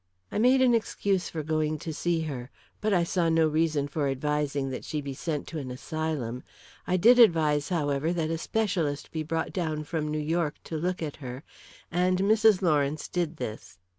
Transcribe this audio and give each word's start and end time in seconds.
I 0.31 0.39
made 0.39 0.63
an 0.63 0.73
excuse 0.73 1.29
for 1.29 1.43
going 1.43 1.77
to 1.77 1.93
see 1.93 2.21
her. 2.21 2.49
But 2.81 2.91
I 2.91 3.03
saw 3.03 3.29
no 3.29 3.47
reason 3.47 3.87
for 3.87 4.07
advising 4.09 4.71
that 4.71 4.83
she 4.83 4.99
be 4.99 5.13
sent 5.13 5.45
to 5.49 5.59
an 5.59 5.69
asylum. 5.69 6.41
I 6.87 6.97
did 6.97 7.19
advise, 7.19 7.69
however, 7.69 8.11
that 8.11 8.31
a 8.31 8.39
specialist 8.39 9.11
be 9.11 9.21
brought 9.21 9.53
down 9.53 9.83
from 9.83 10.07
New 10.07 10.17
York 10.17 10.55
to 10.63 10.75
look 10.75 11.03
at 11.03 11.17
her, 11.17 11.43
and 11.91 12.17
Mrs. 12.17 12.63
Lawrence 12.63 13.07
did 13.07 13.37
this. 13.37 13.77